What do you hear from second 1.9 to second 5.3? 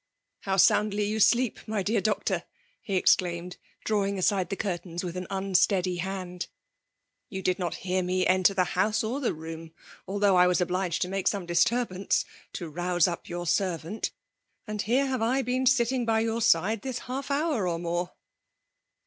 doctor!'' he exclaimed^ drawing aside the cnrtains with an